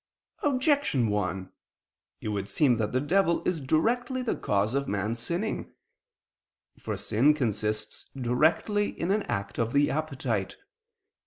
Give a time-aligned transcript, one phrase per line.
[0.41, 1.51] Objection 1:
[2.21, 5.73] It would seem that the devil is directly the cause of man's sinning.
[6.79, 10.57] For sin consists directly in an act of the appetite.